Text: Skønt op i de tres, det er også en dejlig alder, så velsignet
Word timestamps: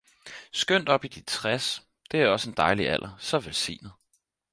Skønt 0.53 0.89
op 0.89 1.05
i 1.05 1.07
de 1.07 1.21
tres, 1.23 1.83
det 2.11 2.21
er 2.21 2.27
også 2.27 2.49
en 2.49 2.57
dejlig 2.57 2.89
alder, 2.89 3.15
så 3.19 3.39
velsignet 3.39 3.91